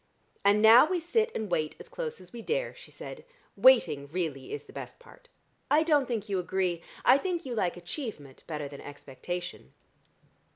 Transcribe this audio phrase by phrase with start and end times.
[0.43, 3.23] "And now we sit and wait as close as we dare," she said.
[3.55, 5.29] "Waiting, really is the best part.
[5.69, 6.81] I don't think you agree.
[7.05, 9.75] I think you like achievement better than expectation."